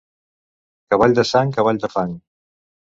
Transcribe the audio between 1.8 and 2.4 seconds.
de fang.